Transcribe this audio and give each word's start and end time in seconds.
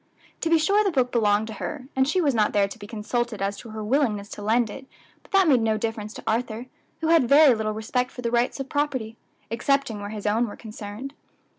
To 0.39 0.49
be 0.49 0.57
sure 0.57 0.83
the 0.83 0.89
book 0.89 1.11
belonged 1.11 1.45
to 1.49 1.53
her, 1.61 1.85
and 1.95 2.07
she 2.07 2.21
was 2.21 2.33
not 2.33 2.53
there 2.53 2.67
to 2.67 2.79
be 2.79 2.87
consulted 2.87 3.39
as 3.39 3.55
to 3.57 3.69
her 3.69 3.83
willingness 3.83 4.29
to 4.29 4.41
lend 4.41 4.71
it; 4.71 4.87
but 5.21 5.31
that 5.31 5.47
made 5.47 5.61
no 5.61 5.77
difference 5.77 6.11
to 6.15 6.23
Arthur, 6.25 6.65
who 7.01 7.09
had 7.09 7.29
very 7.29 7.53
little 7.53 7.73
respect 7.73 8.09
for 8.09 8.23
the 8.23 8.31
rights 8.31 8.59
of 8.59 8.67
property, 8.67 9.15
excepting 9.51 9.99
where 9.99 10.09
his 10.09 10.25
own 10.25 10.47
were 10.47 10.55
concerned. 10.55 11.13